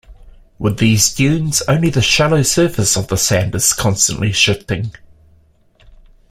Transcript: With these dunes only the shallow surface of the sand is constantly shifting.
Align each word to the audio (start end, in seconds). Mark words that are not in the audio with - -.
With 0.57 0.79
these 0.79 1.13
dunes 1.13 1.61
only 1.67 1.91
the 1.91 2.01
shallow 2.01 2.41
surface 2.41 2.97
of 2.97 3.09
the 3.09 3.17
sand 3.17 3.53
is 3.53 3.71
constantly 3.71 4.31
shifting. 4.31 4.93